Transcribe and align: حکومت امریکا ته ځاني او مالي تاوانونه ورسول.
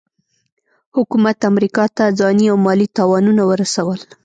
حکومت 0.95 1.37
امریکا 1.51 1.85
ته 1.97 2.03
ځاني 2.19 2.45
او 2.51 2.57
مالي 2.65 2.87
تاوانونه 2.97 3.43
ورسول. 3.51 3.99